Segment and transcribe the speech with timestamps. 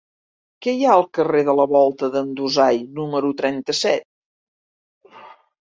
[0.65, 4.07] Què hi ha al carrer de la Volta d'en Dusai número trenta-set?